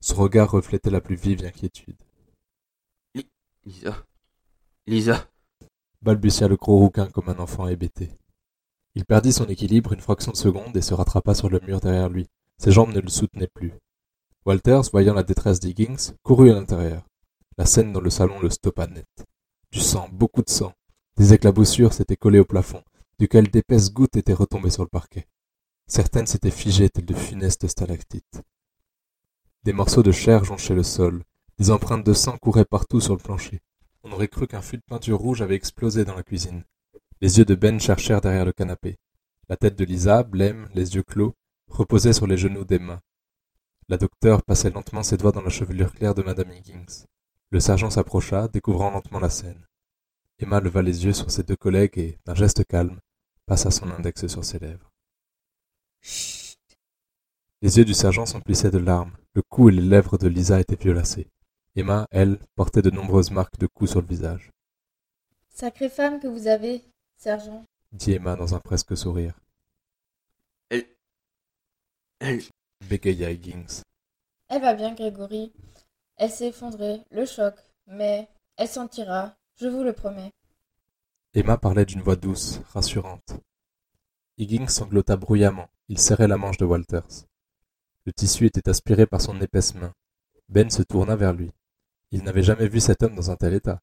Son 0.00 0.16
regard 0.16 0.50
reflétait 0.50 0.90
la 0.90 1.00
plus 1.00 1.16
vive 1.16 1.44
inquiétude. 1.44 1.96
Lisa. 3.64 4.04
Lisa. 4.86 5.28
balbutia 6.02 6.48
le 6.48 6.56
gros 6.56 6.78
rouquin 6.78 7.10
comme 7.10 7.30
un 7.30 7.38
enfant 7.38 7.66
hébété. 7.66 8.10
Il 8.94 9.06
perdit 9.06 9.32
son 9.32 9.46
équilibre 9.46 9.92
une 9.92 10.00
fraction 10.00 10.32
de 10.32 10.36
seconde 10.36 10.76
et 10.76 10.82
se 10.82 10.94
rattrapa 10.94 11.34
sur 11.34 11.48
le 11.48 11.60
mur 11.60 11.80
derrière 11.80 12.08
lui. 12.10 12.28
Ses 12.58 12.72
jambes 12.72 12.92
ne 12.92 13.00
le 13.00 13.08
soutenaient 13.08 13.48
plus. 13.48 13.72
Walters, 14.44 14.90
voyant 14.92 15.14
la 15.14 15.22
détresse 15.22 15.60
d'Higgins, 15.60 16.14
courut 16.22 16.50
à 16.50 16.54
l'intérieur. 16.54 17.06
La 17.56 17.66
scène 17.66 17.92
dans 17.92 18.00
le 18.00 18.10
salon 18.10 18.40
le 18.40 18.50
stoppa 18.50 18.86
net. 18.86 19.06
Du 19.70 19.80
sang, 19.80 20.08
beaucoup 20.12 20.42
de 20.42 20.48
sang. 20.48 20.72
Des 21.18 21.34
éclaboussures 21.34 21.92
s'étaient 21.92 22.16
collées 22.16 22.38
au 22.38 22.46
plafond, 22.46 22.82
duquel 23.18 23.50
d'épaisses 23.50 23.92
gouttes 23.92 24.16
étaient 24.16 24.32
retombées 24.32 24.70
sur 24.70 24.82
le 24.82 24.88
parquet. 24.88 25.26
Certaines 25.86 26.26
s'étaient 26.26 26.50
figées 26.50 26.88
telles 26.88 27.04
de 27.04 27.14
funestes 27.14 27.68
stalactites. 27.68 28.42
Des 29.64 29.74
morceaux 29.74 30.02
de 30.02 30.12
chair 30.12 30.44
jonchaient 30.44 30.74
le 30.74 30.82
sol. 30.82 31.22
Des 31.58 31.70
empreintes 31.70 32.06
de 32.06 32.14
sang 32.14 32.38
couraient 32.38 32.64
partout 32.64 33.00
sur 33.00 33.14
le 33.14 33.20
plancher. 33.20 33.60
On 34.04 34.12
aurait 34.12 34.28
cru 34.28 34.46
qu'un 34.46 34.62
fût 34.62 34.78
de 34.78 34.82
peinture 34.88 35.18
rouge 35.18 35.42
avait 35.42 35.56
explosé 35.56 36.06
dans 36.06 36.14
la 36.14 36.22
cuisine. 36.22 36.64
Les 37.20 37.38
yeux 37.38 37.44
de 37.44 37.54
Ben 37.54 37.78
cherchèrent 37.78 38.22
derrière 38.22 38.46
le 38.46 38.52
canapé. 38.52 38.96
La 39.50 39.56
tête 39.58 39.76
de 39.76 39.84
Lisa, 39.84 40.22
blême, 40.22 40.68
les 40.74 40.94
yeux 40.94 41.02
clos, 41.02 41.34
reposait 41.68 42.14
sur 42.14 42.26
les 42.26 42.38
genoux 42.38 42.64
d'Emma. 42.64 43.02
La 43.88 43.98
docteure 43.98 44.42
passait 44.44 44.70
lentement 44.70 45.02
ses 45.02 45.16
doigts 45.16 45.32
dans 45.32 45.42
la 45.42 45.50
chevelure 45.50 45.92
claire 45.92 46.14
de 46.14 46.22
madame 46.22 46.52
Higgins. 46.52 47.06
Le 47.50 47.60
sergent 47.60 47.88
s'approcha, 47.90 48.48
découvrant 48.48 48.90
lentement 48.90 49.20
la 49.20 49.30
scène. 49.30 49.66
Emma 50.38 50.60
leva 50.60 50.82
les 50.82 51.04
yeux 51.04 51.14
sur 51.14 51.30
ses 51.30 51.42
deux 51.42 51.56
collègues 51.56 51.98
et, 51.98 52.18
d'un 52.26 52.34
geste 52.34 52.64
calme, 52.66 53.00
passa 53.46 53.70
son 53.70 53.90
index 53.90 54.26
sur 54.26 54.44
ses 54.44 54.58
lèvres. 54.58 54.92
Les 57.62 57.78
yeux 57.78 57.84
du 57.84 57.94
sergent 57.94 58.26
s'emplissaient 58.26 58.70
de 58.70 58.78
larmes. 58.78 59.16
Le 59.32 59.42
cou 59.42 59.68
et 59.68 59.72
les 59.72 59.82
lèvres 59.82 60.18
de 60.18 60.28
Lisa 60.28 60.60
étaient 60.60 60.76
violacés. 60.76 61.28
Emma, 61.74 62.06
elle, 62.10 62.38
portait 62.54 62.82
de 62.82 62.90
nombreuses 62.90 63.30
marques 63.30 63.58
de 63.58 63.66
coups 63.66 63.90
sur 63.90 64.00
le 64.00 64.06
visage. 64.06 64.50
Sacrée 65.48 65.88
femme 65.88 66.20
que 66.20 66.28
vous 66.28 66.46
avez, 66.46 66.84
sergent. 67.16 67.64
dit 67.92 68.12
Emma 68.12 68.36
dans 68.36 68.54
un 68.54 68.60
presque 68.60 68.96
sourire. 68.96 69.38
Elle. 70.68 70.86
Elle. 72.20 72.42
Bégaya 72.88 73.30
Higgins. 73.30 73.82
Elle 74.48 74.62
va 74.62 74.74
bien, 74.74 74.94
Grégory. 74.94 75.52
Elle 76.18 76.30
s'est 76.30 76.48
effondrée, 76.48 77.00
le 77.12 77.24
choc, 77.24 77.54
mais 77.86 78.28
elle 78.56 78.66
s'en 78.66 78.88
tirera, 78.88 79.36
je 79.54 79.68
vous 79.68 79.84
le 79.84 79.92
promets. 79.92 80.32
Emma 81.32 81.56
parlait 81.56 81.84
d'une 81.84 82.02
voix 82.02 82.16
douce, 82.16 82.60
rassurante. 82.72 83.34
Higgins 84.36 84.66
sanglota 84.66 85.16
bruyamment. 85.16 85.68
Il 85.88 85.98
serrait 85.98 86.28
la 86.28 86.36
manche 86.36 86.58
de 86.58 86.64
Walters. 86.64 87.26
Le 88.04 88.12
tissu 88.12 88.46
était 88.46 88.68
aspiré 88.68 89.06
par 89.06 89.20
son 89.20 89.40
épaisse 89.40 89.74
main. 89.74 89.94
Ben 90.48 90.68
se 90.70 90.82
tourna 90.82 91.14
vers 91.14 91.32
lui. 91.32 91.52
Il 92.10 92.24
n'avait 92.24 92.42
jamais 92.42 92.68
vu 92.68 92.80
cet 92.80 93.02
homme 93.02 93.14
dans 93.14 93.30
un 93.30 93.36
tel 93.36 93.54
état. 93.54 93.80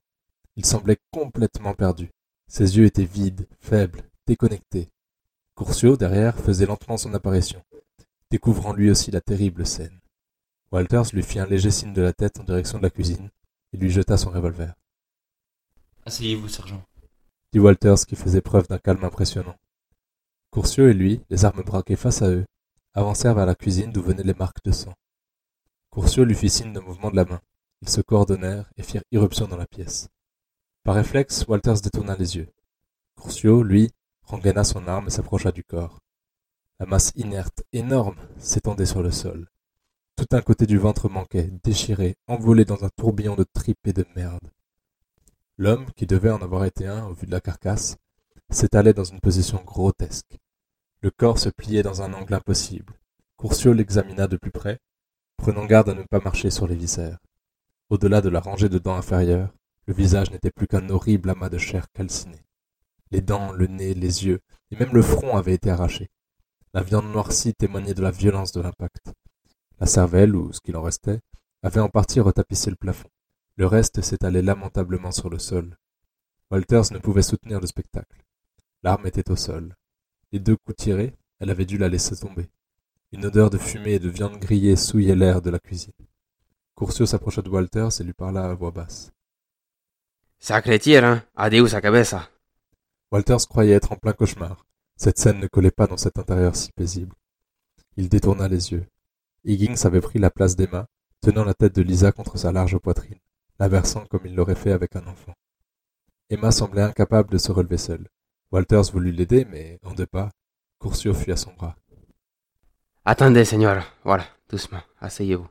Il 0.58 0.65
semblait 0.65 1.00
complètement 1.12 1.74
perdu. 1.74 2.12
Ses 2.48 2.77
yeux 2.77 2.86
étaient 2.86 3.06
vides, 3.06 3.48
faibles, 3.60 4.04
déconnectés. 4.27 4.89
Curcio, 5.56 5.96
derrière, 5.96 6.38
faisait 6.38 6.65
lentement 6.65 6.98
son 6.98 7.13
apparition, 7.13 7.63
découvrant 8.30 8.74
lui 8.74 8.92
aussi 8.92 9.10
la 9.10 9.22
terrible 9.22 9.65
scène. 9.65 10.00
Walters 10.72 11.13
lui 11.13 11.24
fit 11.24 11.39
un 11.39 11.45
léger 11.45 11.72
signe 11.72 11.93
de 11.93 12.01
la 12.01 12.13
tête 12.13 12.39
en 12.39 12.43
direction 12.43 12.77
de 12.77 12.84
la 12.84 12.89
cuisine 12.89 13.29
et 13.74 13.77
lui 13.77 13.89
jeta 13.89 14.17
son 14.17 14.31
revolver. 14.31 14.74
Asseyez-vous, 16.05 16.48
sergent. 16.50 16.84
dit 17.51 17.60
Walters 17.60 18.05
qui 18.05 18.15
faisait 18.15 18.41
preuve 18.41 18.67
d'un 18.67 18.77
calme 18.77 19.03
impressionnant. 19.03 19.55
Curcio 20.51 20.88
et 20.88 20.93
lui, 20.93 21.22
les 21.29 21.45
armes 21.45 21.63
braquées 21.63 21.95
face 21.95 22.22
à 22.22 22.29
eux, 22.29 22.45
avancèrent 22.93 23.36
vers 23.36 23.45
la 23.45 23.55
cuisine 23.55 23.91
d'où 23.91 24.01
venaient 24.01 24.24
les 24.24 24.34
marques 24.34 24.63
de 24.63 24.72
sang. 24.72 24.93
Curcio 25.91 26.24
lui 26.24 26.36
fit 26.36 26.50
signe 26.50 26.74
d'un 26.74 26.81
mouvement 26.81 27.12
de 27.12 27.15
la 27.15 27.25
main. 27.25 27.41
Ils 27.81 27.89
se 27.89 28.01
coordonnèrent 28.01 28.69
et 28.77 28.84
firent 28.84 29.03
irruption 29.12 29.48
dans 29.48 29.57
la 29.57 29.67
pièce. 29.67 30.10
Par 30.84 30.95
réflexe, 30.95 31.45
Walters 31.48 31.81
détourna 31.81 32.15
les 32.15 32.38
yeux. 32.38 32.50
Curcio, 33.19 33.63
lui, 33.63 33.91
rengaina 34.24 34.63
son 34.63 34.88
arme 34.88 35.07
et 35.07 35.12
s'approcha 35.12 35.51
du 35.51 35.63
corps. 35.63 36.00
La 36.79 36.86
masse 36.86 37.12
inerte, 37.15 37.63
énorme, 37.74 38.17
s'étendait 38.38 38.86
sur 38.86 39.01
le 39.01 39.12
sol. 39.12 39.50
Tout 40.17 40.27
un 40.31 40.41
côté 40.41 40.65
du 40.65 40.77
ventre 40.77 41.10
manquait, 41.10 41.51
déchiré, 41.63 42.15
envolé 42.27 42.63
dans 42.63 42.86
un 42.86 42.89
tourbillon 42.95 43.36
de 43.36 43.43
tripes 43.43 43.86
et 43.86 43.91
de 43.91 44.05
merde. 44.15 44.50
L'homme, 45.57 45.88
qui 45.98 46.05
devait 46.05 46.31
en 46.31 46.41
avoir 46.41 46.63
été 46.63 46.88
un 46.88 47.05
au 47.07 47.13
vu 47.13 47.27
de 47.27 47.31
la 47.31 47.41
carcasse, 47.41 47.98
s'étalait 48.50 48.93
dans 48.93 49.03
une 49.03 49.19
position 49.19 49.62
grotesque. 49.65 50.38
Le 51.01 51.12
corps 51.12 51.38
se 51.38 51.50
pliait 51.50 51.84
dans 51.84 52.01
un 52.01 52.13
angle 52.13 52.34
impossible. 52.34 52.93
Courcio 53.36 53.74
l'examina 53.74 54.27
de 54.27 54.38
plus 54.38 54.51
près, 54.51 54.79
prenant 55.36 55.65
garde 55.65 55.89
à 55.89 55.93
ne 55.93 56.03
pas 56.03 56.22
marcher 56.22 56.50
sur 56.50 56.65
les 56.65 56.75
viscères. 56.75 57.19
Au-delà 57.89 58.22
de 58.22 58.29
la 58.29 58.39
rangée 58.39 58.69
de 58.69 58.79
dents 58.79 58.95
inférieures, 58.95 59.53
le 59.86 59.93
visage 59.93 60.31
n'était 60.31 60.50
plus 60.50 60.67
qu'un 60.67 60.89
horrible 60.89 61.29
amas 61.29 61.50
de 61.50 61.57
chair 61.57 61.91
calcinée. 61.91 62.45
Les 63.12 63.22
dents, 63.22 63.51
le 63.51 63.67
nez, 63.67 63.93
les 63.93 64.25
yeux, 64.25 64.39
et 64.72 64.77
même 64.77 64.93
le 64.93 65.01
front 65.01 65.36
avaient 65.36 65.53
été 65.53 65.69
arrachés. 65.69 66.10
La 66.74 66.84
viande 66.84 67.12
noircie 67.12 67.53
témoignait 67.53 67.93
de 67.93 68.01
la 68.01 68.12
violence 68.12 68.53
de 68.53 68.62
l'impact. 68.62 69.13
La 69.79 69.88
cervelle, 69.88 70.36
ou 70.36 70.53
ce 70.53 70.62
qu'il 70.62 70.77
en 70.77 70.82
restait, 70.82 71.20
avait 71.62 71.82
en 71.82 71.89
partie 71.89 72.20
retapissé 72.20 72.70
le 72.70 72.75
plafond. 72.75 73.10
Le 73.58 73.65
reste 73.65 74.01
s'étalait 74.01 74.41
lamentablement 74.41 75.12
sur 75.12 75.29
le 75.29 75.39
sol. 75.39 75.77
Walters 76.51 76.91
ne 76.91 77.00
pouvait 77.00 77.22
soutenir 77.22 77.60
le 77.60 77.67
spectacle. 77.67 78.24
L'arme 78.84 79.08
était 79.08 79.32
au 79.32 79.36
sol. 79.36 79.75
Les 80.32 80.39
deux 80.39 80.58
coups 80.58 80.77
tirés, 80.77 81.15
elle 81.39 81.50
avait 81.50 81.65
dû 81.65 81.77
la 81.77 81.89
laisser 81.89 82.15
tomber. 82.15 82.50
Une 83.12 83.25
odeur 83.25 83.50
de 83.50 83.58
fumée 83.58 83.94
et 83.94 84.00
de 84.00 84.10
viande 84.10 84.38
grillée 84.39 84.75
souillait 84.75 85.15
l'air 85.15 85.41
de 85.41 85.50
la 85.50 85.60
cuisine. 85.60 85.94
Curcio 86.77 87.05
s'approcha 87.05 87.41
de 87.41 87.50
Walters 87.50 88.01
et 88.01 88.03
lui 88.03 88.13
parla 88.13 88.50
à 88.50 88.53
voix 88.53 88.72
basse. 88.72 89.12
Sacré 90.39 90.79
tir, 90.79 91.03
hein 91.03 91.24
Adieu 91.36 91.67
sa 91.67 91.82
cabeza. 91.82 92.29
Walters 93.12 93.48
croyait 93.48 93.74
être 93.74 93.94
en 93.94 93.96
plein 93.96 94.13
cauchemar. 94.13 94.65
Cette 94.98 95.17
scène 95.17 95.39
ne 95.39 95.48
collait 95.48 95.72
pas 95.72 95.88
dans 95.88 95.98
cet 95.98 96.20
intérieur 96.20 96.55
si 96.55 96.72
paisible. 96.72 97.15
Il 97.98 98.10
détourna 98.10 98.48
les 98.48 98.72
yeux. 98.72 98.86
Higgins 99.46 99.86
avait 99.86 100.02
pris 100.02 100.18
la 100.18 100.32
place 100.32 100.56
d'Emma, 100.56 100.88
tenant 101.22 101.44
la 101.44 101.54
tête 101.54 101.75
de 101.75 101.84
Lisa 101.84 102.12
contre 102.12 102.38
sa 102.38 102.52
large 102.52 102.78
poitrine, 102.80 103.20
la 103.60 103.68
versant 103.68 104.06
comme 104.08 104.25
il 104.25 104.36
l'aurait 104.36 104.56
fait 104.56 104.72
avec 104.72 104.96
un 104.96 105.06
enfant. 105.06 105.34
Emma 106.32 106.52
semblait 106.52 106.82
incapable 106.82 107.30
de 107.30 107.38
se 107.38 107.52
relever 107.52 107.78
seule. 107.78 108.08
Walters 108.52 108.92
voulut 108.92 109.12
l'aider, 109.12 109.46
mais 109.46 109.80
en 109.84 109.94
deux 109.94 110.08
pas, 110.08 110.32
Curcio 110.82 111.14
fut 111.14 111.32
à 111.32 111.38
son 111.38 111.54
bras. 111.54 111.75
Attendez, 113.06 113.46
señor. 113.46 113.84
Voilà, 114.04 114.25
doucement. 114.50 114.82
Asseyez-vous. 115.00 115.48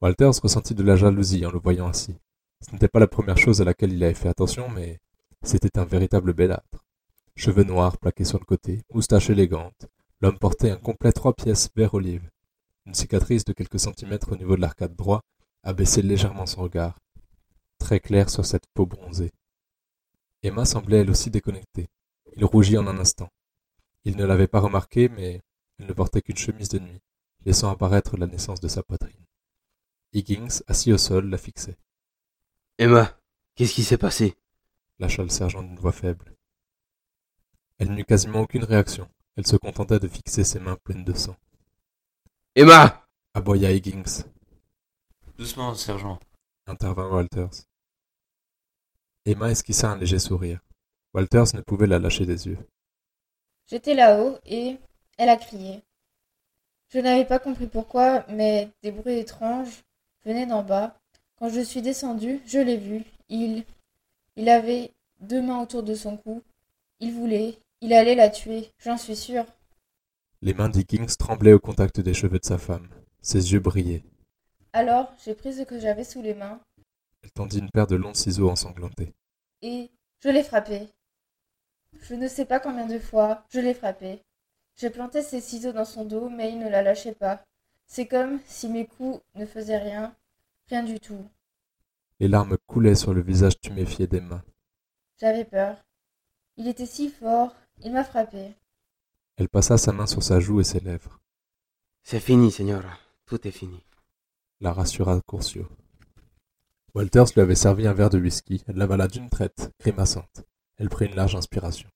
Walters 0.00 0.40
ressentit 0.42 0.74
de 0.74 0.82
la 0.82 0.96
jalousie 0.96 1.46
en 1.46 1.52
le 1.52 1.60
voyant 1.60 1.86
ainsi. 1.86 2.16
Ce 2.60 2.72
n'était 2.72 2.88
pas 2.88 2.98
la 2.98 3.06
première 3.06 3.38
chose 3.38 3.60
à 3.60 3.64
laquelle 3.64 3.92
il 3.92 4.02
avait 4.02 4.14
fait 4.14 4.28
attention, 4.28 4.68
mais 4.68 4.98
c'était 5.42 5.78
un 5.78 5.84
véritable 5.84 6.32
bellâtre. 6.32 6.84
Cheveux 7.36 7.64
noirs 7.64 7.98
plaqués 7.98 8.24
sur 8.24 8.40
le 8.40 8.44
côté, 8.44 8.82
moustache 8.92 9.30
élégante, 9.30 9.86
l'homme 10.20 10.38
portait 10.38 10.70
un 10.70 10.76
complet 10.76 11.12
trois 11.12 11.34
pièces 11.34 11.68
vert 11.76 11.94
olive. 11.94 12.28
Une 12.86 12.94
cicatrice 12.94 13.44
de 13.44 13.52
quelques 13.52 13.80
centimètres 13.80 14.32
au 14.32 14.36
niveau 14.36 14.54
de 14.56 14.60
l'arcade 14.60 14.94
droit 14.94 15.22
abaissait 15.64 16.02
légèrement 16.02 16.46
son 16.46 16.62
regard, 16.62 16.98
très 17.78 17.98
clair 17.98 18.30
sur 18.30 18.46
cette 18.46 18.66
peau 18.74 18.86
bronzée. 18.86 19.32
Emma 20.42 20.64
semblait 20.64 21.00
elle 21.00 21.10
aussi 21.10 21.30
déconnectée. 21.30 21.88
Il 22.36 22.44
rougit 22.44 22.78
en 22.78 22.86
un 22.86 22.98
instant. 22.98 23.28
Il 24.04 24.16
ne 24.16 24.24
l'avait 24.24 24.46
pas 24.46 24.60
remarqué, 24.60 25.08
mais 25.08 25.42
elle 25.78 25.86
ne 25.86 25.92
portait 25.92 26.22
qu'une 26.22 26.36
chemise 26.36 26.68
de 26.68 26.78
nuit, 26.78 27.00
laissant 27.44 27.70
apparaître 27.70 28.16
la 28.16 28.28
naissance 28.28 28.60
de 28.60 28.68
sa 28.68 28.84
poitrine. 28.84 29.26
Higgins, 30.12 30.62
assis 30.68 30.92
au 30.92 30.98
sol, 30.98 31.28
la 31.28 31.38
fixait. 31.38 31.78
Emma, 32.78 33.18
qu'est-ce 33.56 33.74
qui 33.74 33.82
s'est 33.82 33.98
passé? 33.98 34.36
Lâcha 35.00 35.24
le 35.24 35.28
sergent 35.28 35.62
d'une 35.62 35.78
voix 35.78 35.92
faible. 35.92 36.36
Elle 37.78 37.92
n'eut 37.92 38.04
quasiment 38.04 38.42
aucune 38.42 38.64
réaction. 38.64 39.10
Elle 39.34 39.46
se 39.46 39.56
contentait 39.56 39.98
de 39.98 40.08
fixer 40.08 40.44
ses 40.44 40.60
mains 40.60 40.78
pleines 40.84 41.04
de 41.04 41.12
sang. 41.12 41.36
Emma 42.58 43.06
aboya 43.34 43.70
Higgins. 43.70 44.24
Doucement, 45.36 45.74
sergent. 45.74 46.18
intervint 46.66 47.10
Walters. 47.10 47.66
Emma 49.26 49.50
esquissa 49.50 49.90
un 49.90 49.98
léger 49.98 50.18
sourire. 50.18 50.60
Walters 51.12 51.54
ne 51.54 51.60
pouvait 51.60 51.86
la 51.86 51.98
lâcher 51.98 52.24
des 52.24 52.46
yeux. 52.46 52.56
J'étais 53.66 53.92
là-haut 53.92 54.38
et 54.46 54.78
elle 55.18 55.28
a 55.28 55.36
crié. 55.36 55.82
Je 56.88 56.98
n'avais 56.98 57.26
pas 57.26 57.38
compris 57.38 57.66
pourquoi, 57.66 58.24
mais 58.30 58.70
des 58.82 58.90
bruits 58.90 59.18
étranges 59.18 59.84
venaient 60.24 60.46
d'en 60.46 60.62
bas. 60.62 60.98
Quand 61.38 61.50
je 61.50 61.60
suis 61.60 61.82
descendu, 61.82 62.40
je 62.46 62.58
l'ai 62.58 62.78
vu. 62.78 63.04
Il. 63.28 63.64
Il 64.36 64.48
avait 64.48 64.92
deux 65.20 65.42
mains 65.42 65.60
autour 65.60 65.82
de 65.82 65.94
son 65.94 66.16
cou. 66.16 66.42
Il 67.00 67.12
voulait. 67.12 67.58
Il 67.82 67.92
allait 67.92 68.14
la 68.14 68.30
tuer, 68.30 68.70
j'en 68.78 68.96
suis 68.96 69.14
sûr. 69.14 69.44
Les 70.42 70.52
mains 70.54 70.68
d'Higgins 70.68 71.06
tremblaient 71.18 71.54
au 71.54 71.58
contact 71.58 72.00
des 72.00 72.14
cheveux 72.14 72.38
de 72.38 72.44
sa 72.44 72.58
femme. 72.58 72.88
Ses 73.22 73.52
yeux 73.52 73.60
brillaient. 73.60 74.04
Alors, 74.72 75.12
j'ai 75.24 75.34
pris 75.34 75.54
ce 75.54 75.62
que 75.62 75.80
j'avais 75.80 76.04
sous 76.04 76.20
les 76.20 76.34
mains. 76.34 76.60
Elle 77.22 77.32
tendit 77.32 77.58
une 77.58 77.70
paire 77.70 77.86
de 77.86 77.96
longs 77.96 78.14
ciseaux 78.14 78.50
ensanglantés. 78.50 79.14
Et 79.62 79.90
je 80.22 80.28
l'ai 80.28 80.42
frappé. 80.44 80.88
Je 82.02 82.14
ne 82.14 82.28
sais 82.28 82.44
pas 82.44 82.60
combien 82.60 82.86
de 82.86 82.98
fois, 82.98 83.44
je 83.50 83.60
l'ai 83.60 83.74
frappé. 83.74 84.22
J'ai 84.76 84.90
planté 84.90 85.22
ses 85.22 85.40
ciseaux 85.40 85.72
dans 85.72 85.86
son 85.86 86.04
dos, 86.04 86.28
mais 86.28 86.52
il 86.52 86.58
ne 86.58 86.68
la 86.68 86.82
lâchait 86.82 87.14
pas. 87.14 87.42
C'est 87.86 88.06
comme 88.06 88.38
si 88.44 88.68
mes 88.68 88.86
coups 88.86 89.20
ne 89.34 89.46
faisaient 89.46 89.78
rien, 89.78 90.14
rien 90.68 90.82
du 90.82 91.00
tout. 91.00 91.24
Les 92.20 92.28
larmes 92.28 92.58
coulaient 92.66 92.94
sur 92.94 93.14
le 93.14 93.22
visage 93.22 93.58
tuméfié 93.58 94.06
d'Emma. 94.06 94.44
J'avais 95.18 95.44
peur. 95.44 95.78
Il 96.58 96.68
était 96.68 96.86
si 96.86 97.08
fort, 97.08 97.54
il 97.82 97.92
m'a 97.92 98.04
frappé. 98.04 98.54
Elle 99.36 99.50
passa 99.50 99.76
sa 99.76 99.92
main 99.92 100.06
sur 100.06 100.22
sa 100.22 100.40
joue 100.40 100.60
et 100.60 100.64
ses 100.64 100.80
lèvres. 100.80 101.20
C'est 102.02 102.20
fini, 102.20 102.50
señora. 102.50 102.98
Tout 103.26 103.46
est 103.46 103.50
fini. 103.50 103.84
La 104.60 104.72
rassura 104.72 105.20
Curcio. 105.28 105.68
Walters 106.94 107.34
lui 107.34 107.42
avait 107.42 107.54
servi 107.54 107.86
un 107.86 107.92
verre 107.92 108.08
de 108.08 108.18
whisky. 108.18 108.64
Elle 108.66 108.76
l'avala 108.76 109.08
d'une 109.08 109.28
traite, 109.28 109.72
grimaçante. 109.78 110.44
Elle 110.78 110.88
prit 110.88 111.06
une 111.06 111.14
large 111.14 111.36
inspiration. 111.36 111.90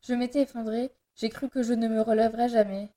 Je 0.00 0.14
m'étais 0.14 0.42
effondrée, 0.42 0.90
j'ai 1.16 1.28
cru 1.28 1.50
que 1.50 1.62
je 1.62 1.74
ne 1.74 1.88
me 1.88 2.00
relèverais 2.00 2.48
jamais. 2.48 2.90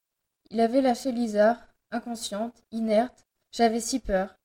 Il 0.49 0.61
avait 0.61 0.81
lâché 0.81 1.11
Lisa, 1.11 1.59
inconsciente, 1.91 2.63
inerte. 2.71 3.25
J'avais 3.51 3.81
si 3.81 3.99
peur. 3.99 4.37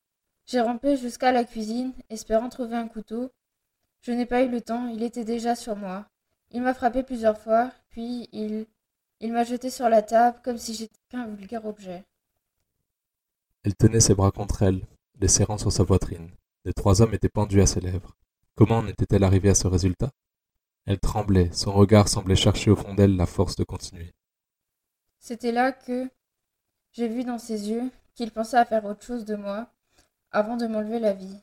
J'ai 0.45 0.59
rampé 0.59 0.97
jusqu'à 0.97 1.31
la 1.31 1.45
cuisine, 1.45 1.93
espérant 2.09 2.49
trouver 2.49 2.75
un 2.75 2.89
couteau. 2.89 3.31
Je 4.01 4.11
n'ai 4.11 4.25
pas 4.25 4.43
eu 4.43 4.49
le 4.49 4.59
temps, 4.61 4.87
il 4.87 5.03
était 5.03 5.23
déjà 5.23 5.55
sur 5.55 5.77
moi. 5.77 6.07
Il 6.51 6.61
m'a 6.61 6.73
frappé 6.73 7.03
plusieurs 7.03 7.37
fois, 7.37 7.71
puis 7.95 8.27
il. 8.33 8.67
Il 9.21 9.31
m'a 9.31 9.45
jeté 9.45 9.69
sur 9.69 9.87
la 9.87 10.01
table 10.01 10.37
comme 10.43 10.57
si 10.57 10.73
j'étais 10.73 10.99
qu'un 11.07 11.25
vulgaire 11.27 11.65
objet. 11.65 12.03
Elle 13.63 13.73
tenait 13.73 14.01
ses 14.01 14.13
bras 14.13 14.31
contre 14.31 14.61
elle, 14.63 14.85
les 15.21 15.29
serrant 15.29 15.57
sur 15.57 15.71
sa 15.71 15.85
poitrine. 15.85 16.29
Les 16.65 16.73
trois 16.73 17.01
hommes 17.01 17.13
étaient 17.13 17.29
pendus 17.29 17.61
à 17.61 17.65
ses 17.65 17.79
lèvres. 17.79 18.17
Comment 18.55 18.79
en 18.79 18.87
était-elle 18.87 19.23
arrivée 19.23 19.49
à 19.49 19.55
ce 19.55 19.67
résultat? 19.67 20.11
Elle 20.85 20.99
tremblait, 20.99 21.49
son 21.53 21.71
regard 21.71 22.09
semblait 22.09 22.35
chercher 22.35 22.69
au 22.69 22.75
fond 22.75 22.93
d'elle 22.93 23.15
la 23.15 23.25
force 23.25 23.55
de 23.55 23.63
continuer. 23.63 24.13
C'était 25.19 25.53
là 25.53 25.71
que 25.71 26.09
j'ai 26.91 27.07
vu 27.07 27.23
dans 27.23 27.39
ses 27.39 27.69
yeux 27.69 27.89
qu'il 28.15 28.31
pensait 28.31 28.57
à 28.57 28.65
faire 28.65 28.83
autre 28.83 29.05
chose 29.05 29.23
de 29.23 29.35
moi 29.35 29.71
avant 30.31 30.57
de 30.57 30.67
m'enlever 30.67 30.99
la 30.99 31.13
vie. 31.13 31.39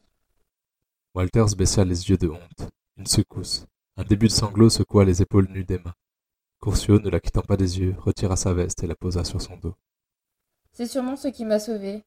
Walters 1.14 1.56
baissa 1.56 1.84
les 1.84 2.10
yeux 2.10 2.18
de 2.18 2.28
honte. 2.28 2.70
Une 2.98 3.06
secousse. 3.06 3.64
Un 3.96 4.04
début 4.04 4.26
de 4.26 4.32
sanglot 4.32 4.68
secoua 4.68 5.06
les 5.06 5.22
épaules 5.22 5.48
nues 5.48 5.64
d'Emma. 5.64 5.96
Curcio, 6.62 7.00
ne 7.00 7.10
la 7.10 7.18
quittant 7.18 7.42
pas 7.42 7.56
des 7.56 7.80
yeux, 7.80 7.96
retira 7.98 8.36
sa 8.36 8.52
veste 8.54 8.84
et 8.84 8.86
la 8.86 8.94
posa 8.94 9.24
sur 9.24 9.42
son 9.42 9.56
dos. 9.56 9.74
C'est 10.72 10.86
sûrement 10.86 11.16
ce 11.16 11.26
qui 11.26 11.44
m'a 11.44 11.58
sauvée. 11.58 12.04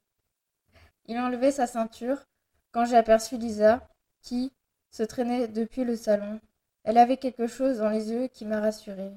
Il 1.07 1.17
a 1.17 1.25
enlevé 1.25 1.51
sa 1.51 1.67
ceinture 1.67 2.23
quand 2.71 2.85
j'ai 2.85 2.95
aperçu 2.95 3.37
Lisa, 3.37 3.85
qui 4.21 4.53
se 4.91 5.03
traînait 5.03 5.49
depuis 5.49 5.83
le 5.83 5.97
salon. 5.97 6.39
Elle 6.85 6.97
avait 6.97 7.17
quelque 7.17 7.47
chose 7.47 7.79
dans 7.79 7.89
les 7.89 8.09
yeux 8.09 8.27
qui 8.27 8.45
m'a 8.45 8.61
rassurée. 8.61 9.11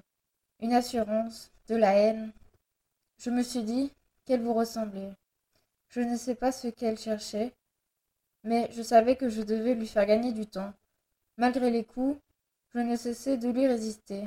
Une 0.59 0.73
assurance, 0.73 1.53
de 1.69 1.77
la 1.77 1.95
haine. 1.95 2.33
Je 3.19 3.31
me 3.31 3.43
suis 3.43 3.63
dit 3.63 3.93
qu'elle 4.25 4.43
vous 4.43 4.55
ressemblait. 4.55 5.13
Je 5.89 6.01
ne 6.01 6.17
sais 6.17 6.35
pas 6.35 6.51
ce 6.51 6.67
qu'elle 6.67 6.99
cherchait, 6.99 7.55
mais 8.43 8.69
je 8.73 8.83
savais 8.83 9.15
que 9.15 9.29
je 9.29 9.43
devais 9.43 9.77
lui 9.77 9.87
faire 9.87 10.07
gagner 10.07 10.33
du 10.33 10.47
temps. 10.47 10.75
Malgré 11.37 11.71
les 11.71 11.85
coups, 11.85 12.21
je 12.75 12.81
ne 12.81 12.97
cessais 12.97 13.39
de 13.39 13.49
lui 13.49 13.69
résister. 13.69 14.25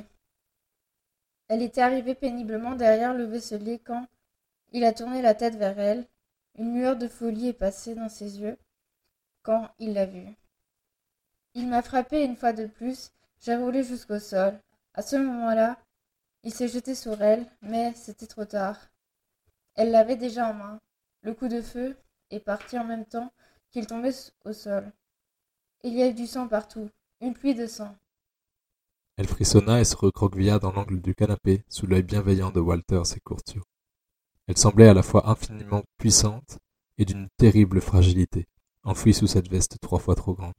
Elle 1.52 1.60
était 1.60 1.82
arrivée 1.82 2.14
péniblement 2.14 2.76
derrière 2.76 3.12
le 3.12 3.24
vaisselier 3.24 3.78
quand 3.78 4.06
il 4.70 4.84
a 4.84 4.94
tourné 4.94 5.20
la 5.20 5.34
tête 5.34 5.56
vers 5.56 5.78
elle. 5.78 6.06
Une 6.56 6.74
lueur 6.74 6.96
de 6.96 7.06
folie 7.06 7.48
est 7.48 7.52
passée 7.52 7.94
dans 7.94 8.08
ses 8.08 8.40
yeux 8.40 8.56
quand 9.42 9.68
il 9.78 9.92
l'a 9.92 10.06
vue. 10.06 10.34
Il 11.52 11.68
m'a 11.68 11.82
frappé 11.82 12.24
une 12.24 12.36
fois 12.36 12.54
de 12.54 12.64
plus, 12.64 13.12
j'ai 13.38 13.54
roulé 13.54 13.84
jusqu'au 13.84 14.18
sol. 14.18 14.58
À 14.94 15.02
ce 15.02 15.16
moment-là, 15.16 15.76
il 16.42 16.54
s'est 16.54 16.68
jeté 16.68 16.94
sur 16.94 17.20
elle, 17.20 17.44
mais 17.60 17.92
c'était 17.96 18.26
trop 18.26 18.46
tard. 18.46 18.88
Elle 19.74 19.90
l'avait 19.90 20.16
déjà 20.16 20.48
en 20.48 20.54
main. 20.54 20.80
Le 21.20 21.34
coup 21.34 21.48
de 21.48 21.60
feu 21.60 21.94
est 22.30 22.40
parti 22.40 22.78
en 22.78 22.84
même 22.84 23.04
temps 23.04 23.30
qu'il 23.70 23.86
tombait 23.86 24.14
au 24.46 24.54
sol. 24.54 24.90
Il 25.82 25.92
y 25.92 26.02
a 26.02 26.14
du 26.14 26.26
sang 26.26 26.48
partout, 26.48 26.88
une 27.20 27.34
pluie 27.34 27.54
de 27.54 27.66
sang. 27.66 27.94
Elle 29.18 29.28
frissonna 29.28 29.78
et 29.80 29.84
se 29.84 29.94
recroquevilla 29.94 30.58
dans 30.58 30.72
l'angle 30.72 31.00
du 31.00 31.14
canapé, 31.14 31.62
sous 31.68 31.86
l'œil 31.86 32.02
bienveillant 32.02 32.50
de 32.50 32.60
Walters 32.60 33.14
et 33.14 33.20
Courtio. 33.20 33.62
Elle 34.48 34.56
semblait 34.56 34.88
à 34.88 34.94
la 34.94 35.02
fois 35.02 35.28
infiniment 35.28 35.82
puissante 35.98 36.58
et 36.96 37.04
d'une 37.04 37.28
terrible 37.36 37.80
fragilité, 37.80 38.46
enfouie 38.84 39.12
sous 39.12 39.26
cette 39.26 39.50
veste 39.50 39.78
trois 39.80 39.98
fois 39.98 40.14
trop 40.14 40.34
grande. 40.34 40.54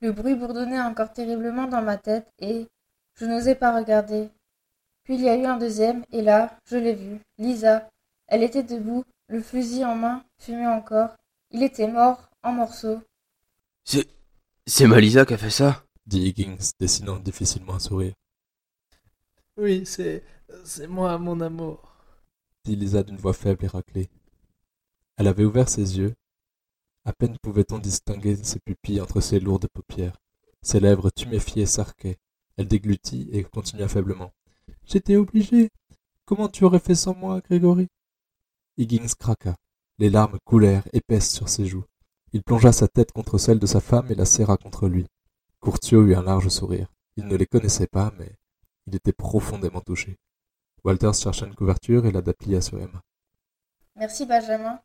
Le 0.00 0.12
bruit 0.12 0.34
bourdonnait 0.34 0.80
encore 0.80 1.12
terriblement 1.12 1.66
dans 1.66 1.82
ma 1.82 1.96
tête 1.96 2.28
et 2.38 2.66
je 3.14 3.24
n'osais 3.24 3.54
pas 3.54 3.76
regarder. 3.76 4.28
Puis 5.04 5.14
il 5.14 5.22
y 5.22 5.28
a 5.28 5.36
eu 5.36 5.44
un 5.44 5.58
deuxième 5.58 6.04
et 6.10 6.22
là, 6.22 6.58
je 6.66 6.76
l'ai 6.76 6.94
vue, 6.94 7.20
Lisa. 7.38 7.88
Elle 8.26 8.42
était 8.42 8.62
debout, 8.62 9.04
le 9.28 9.40
fusil 9.40 9.84
en 9.84 9.94
main, 9.94 10.24
fumait 10.38 10.66
encore. 10.66 11.10
Il 11.50 11.62
était 11.62 11.88
mort, 11.88 12.30
en 12.42 12.52
morceaux. 12.52 13.00
C'est. 13.84 14.08
C'est 14.66 14.86
Malisa 14.86 15.24
qui 15.24 15.34
a 15.34 15.38
fait 15.38 15.50
ça 15.50 15.84
dit 16.10 16.26
Higgins, 16.26 16.72
dessinant 16.80 17.20
difficilement 17.20 17.74
un 17.74 17.78
sourire. 17.78 18.14
Oui, 19.56 19.86
c'est. 19.86 20.24
c'est 20.64 20.88
moi, 20.88 21.16
mon 21.18 21.40
amour. 21.40 21.94
dit 22.64 22.74
Lisa 22.76 23.02
d'une 23.04 23.16
voix 23.16 23.32
faible 23.32 23.64
et 23.64 23.68
raclée. 23.68 24.10
Elle 25.16 25.28
avait 25.28 25.44
ouvert 25.44 25.68
ses 25.68 25.98
yeux. 25.98 26.14
À 27.04 27.12
peine 27.12 27.38
pouvait-on 27.40 27.78
distinguer 27.78 28.36
ses 28.36 28.58
pupilles 28.58 29.00
entre 29.00 29.20
ses 29.20 29.38
lourdes 29.38 29.68
paupières. 29.68 30.20
Ses 30.62 30.80
lèvres 30.80 31.10
tuméfiées 31.10 31.66
s'arquaient. 31.66 32.18
Elle 32.56 32.68
déglutit 32.68 33.28
et 33.32 33.44
continua 33.44 33.88
faiblement. 33.88 34.32
J'étais 34.84 35.16
obligé. 35.16 35.70
Comment 36.24 36.48
tu 36.48 36.64
aurais 36.64 36.80
fait 36.80 36.94
sans 36.94 37.14
moi, 37.14 37.40
Grégory? 37.40 37.88
Higgins 38.76 39.14
craqua. 39.18 39.56
Les 39.98 40.10
larmes 40.10 40.38
coulèrent 40.44 40.88
épaisses 40.92 41.32
sur 41.32 41.48
ses 41.48 41.66
joues. 41.66 41.84
Il 42.32 42.42
plongea 42.42 42.72
sa 42.72 42.88
tête 42.88 43.12
contre 43.12 43.38
celle 43.38 43.58
de 43.60 43.66
sa 43.66 43.80
femme 43.80 44.10
et 44.10 44.14
la 44.14 44.24
serra 44.24 44.56
contre 44.56 44.88
lui. 44.88 45.06
Courtio 45.60 46.06
eut 46.06 46.14
un 46.14 46.22
large 46.22 46.48
sourire. 46.48 46.88
Il 47.16 47.26
ne 47.26 47.36
les 47.36 47.46
connaissait 47.46 47.86
pas, 47.86 48.12
mais 48.18 48.32
il 48.86 48.94
était 48.96 49.12
profondément 49.12 49.82
touché. 49.82 50.16
Walters 50.84 51.14
chercha 51.14 51.46
une 51.46 51.54
couverture 51.54 52.06
et 52.06 52.12
la 52.12 52.22
plia 52.22 52.62
sur 52.62 52.78
Emma. 52.80 53.02
Merci, 53.96 54.24
Benjamin. 54.24 54.80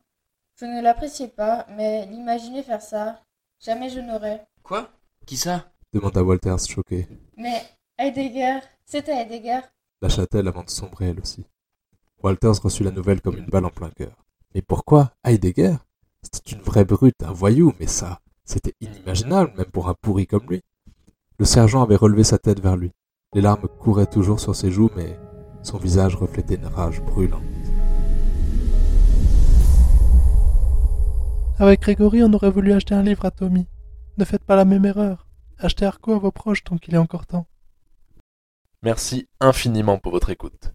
Je 0.60 0.66
ne 0.66 0.82
l'appréciais 0.82 1.28
pas, 1.28 1.66
mais 1.70 2.06
l'imaginer 2.06 2.62
faire 2.62 2.82
ça, 2.82 3.22
jamais 3.58 3.88
je 3.88 4.00
n'aurais. 4.00 4.46
Quoi? 4.62 4.90
Qui 5.26 5.36
ça? 5.36 5.72
demanda 5.92 6.22
Walters 6.22 6.66
choqué. 6.66 7.08
Mais 7.36 7.62
Heidegger, 7.98 8.60
c'était 8.84 9.16
Heidegger. 9.16 9.60
Lâcha-t-elle 10.02 10.48
avant 10.48 10.64
de 10.64 10.70
sombrer 10.70 11.06
elle 11.08 11.20
aussi. 11.20 11.46
Walters 12.22 12.60
reçut 12.62 12.84
la 12.84 12.90
nouvelle 12.90 13.22
comme 13.22 13.38
une 13.38 13.46
balle 13.46 13.64
en 13.64 13.70
plein 13.70 13.90
cœur. 13.90 14.24
Mais 14.54 14.60
pourquoi 14.60 15.14
Heidegger? 15.24 15.76
C'était 16.22 16.56
une 16.56 16.62
vraie 16.62 16.84
brute, 16.84 17.22
un 17.22 17.32
voyou, 17.32 17.72
mais 17.80 17.86
ça, 17.86 18.20
c'était 18.46 18.74
inimaginable, 18.80 19.52
même 19.58 19.66
pour 19.66 19.88
un 19.88 19.94
pourri 20.00 20.26
comme 20.26 20.46
lui. 20.48 20.62
Le 21.38 21.44
sergent 21.44 21.82
avait 21.82 21.96
relevé 21.96 22.24
sa 22.24 22.38
tête 22.38 22.60
vers 22.60 22.76
lui. 22.76 22.92
Les 23.34 23.42
larmes 23.42 23.68
couraient 23.80 24.06
toujours 24.06 24.40
sur 24.40 24.56
ses 24.56 24.70
joues, 24.70 24.90
mais 24.96 25.18
son 25.62 25.76
visage 25.76 26.14
reflétait 26.14 26.54
une 26.54 26.66
rage 26.66 27.02
brûlante. 27.02 27.42
Avec 31.58 31.80
Grégory, 31.80 32.22
on 32.22 32.32
aurait 32.32 32.50
voulu 32.50 32.72
acheter 32.72 32.94
un 32.94 33.02
livre 33.02 33.24
à 33.24 33.30
Tommy. 33.30 33.66
Ne 34.16 34.24
faites 34.24 34.44
pas 34.44 34.56
la 34.56 34.64
même 34.64 34.84
erreur. 34.86 35.26
Achetez 35.58 35.84
Arco 35.86 36.12
à 36.14 36.18
vos 36.18 36.30
proches 36.30 36.64
tant 36.64 36.78
qu'il 36.78 36.94
est 36.94 36.98
encore 36.98 37.26
temps. 37.26 37.46
Merci 38.82 39.28
infiniment 39.40 39.98
pour 39.98 40.12
votre 40.12 40.30
écoute. 40.30 40.74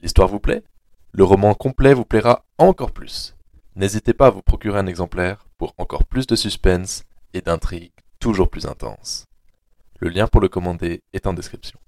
L'histoire 0.00 0.28
vous 0.28 0.38
plaît? 0.38 0.62
Le 1.12 1.24
roman 1.24 1.54
complet 1.54 1.94
vous 1.94 2.04
plaira 2.04 2.44
encore 2.58 2.92
plus. 2.92 3.36
N'hésitez 3.74 4.12
pas 4.12 4.26
à 4.26 4.30
vous 4.30 4.42
procurer 4.42 4.78
un 4.78 4.86
exemplaire 4.86 5.48
pour 5.56 5.74
encore 5.78 6.04
plus 6.04 6.26
de 6.26 6.36
suspense 6.36 7.04
et 7.38 7.42
d'intrigues 7.42 7.92
toujours 8.18 8.50
plus 8.50 8.66
intenses. 8.66 9.26
Le 10.00 10.08
lien 10.08 10.26
pour 10.26 10.40
le 10.40 10.48
commander 10.48 11.02
est 11.12 11.26
en 11.26 11.32
description. 11.32 11.78